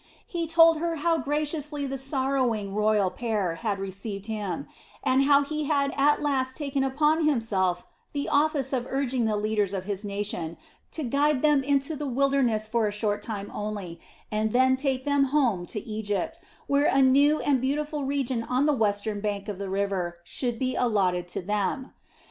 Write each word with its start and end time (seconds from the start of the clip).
He 0.25 0.47
told 0.47 0.77
her 0.77 0.95
how 0.95 1.19
graciously 1.19 1.85
the 1.85 1.99
sorrowing 1.99 2.73
royal 2.73 3.11
pair 3.11 3.53
had 3.61 3.77
received 3.77 4.25
him, 4.25 4.65
and 5.03 5.25
how 5.25 5.43
he 5.43 5.65
had 5.65 5.93
at 5.95 6.23
last 6.23 6.57
taken 6.57 6.83
upon 6.83 7.27
himself 7.27 7.85
the 8.11 8.27
office 8.27 8.73
of 8.73 8.87
urging 8.89 9.25
the 9.25 9.37
leaders 9.37 9.75
of 9.75 9.83
his 9.85 10.03
nation 10.03 10.57
to 10.89 11.03
guide 11.03 11.43
them 11.43 11.61
into 11.61 11.95
the 11.95 12.07
wilderness 12.07 12.67
for 12.67 12.87
a 12.87 12.91
short 12.91 13.21
time 13.21 13.51
only, 13.53 13.99
and 14.31 14.53
then 14.53 14.75
take 14.75 15.05
them 15.05 15.25
home 15.25 15.67
to 15.67 15.79
Egypt, 15.81 16.39
where 16.65 16.87
a 16.91 17.03
new 17.03 17.39
and 17.39 17.61
beautiful 17.61 18.03
region 18.03 18.41
on 18.41 18.65
the 18.65 18.73
western 18.73 19.21
bank 19.21 19.47
of 19.47 19.59
the 19.59 19.69
river 19.69 20.17
should 20.23 20.57
be 20.57 20.75
allotted 20.75 21.27
to 21.27 21.43
them. 21.43 21.93